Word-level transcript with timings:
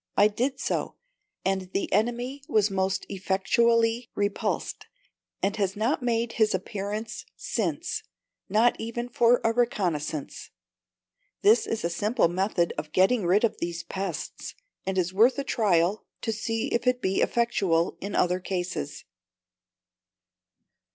I 0.17 0.29
did 0.29 0.59
so, 0.59 0.95
and 1.45 1.71
the 1.73 1.93
enemy 1.93 2.41
was 2.47 2.71
most 2.71 3.05
effectually 3.07 4.09
repulsed, 4.15 4.87
and 5.43 5.55
has 5.57 5.75
not 5.75 6.01
made 6.01 6.31
his 6.31 6.55
appearance 6.55 7.23
since 7.35 8.01
not 8.49 8.75
even 8.79 9.09
for 9.09 9.39
a 9.43 9.53
reconnaissance!" 9.53 10.49
This 11.43 11.67
is 11.67 11.83
a 11.85 11.89
simple 11.91 12.29
method 12.29 12.73
of 12.79 12.93
getting 12.93 13.27
rid 13.27 13.43
of 13.43 13.59
these 13.59 13.83
pests, 13.83 14.55
and 14.87 14.97
is 14.97 15.13
worth 15.13 15.37
a 15.37 15.43
trial 15.43 16.07
to 16.21 16.31
see 16.33 16.69
if 16.73 16.87
it 16.87 16.99
be 16.99 17.21
effectual 17.21 17.95
in 18.01 18.15
other 18.15 18.39
cases. 18.39 19.05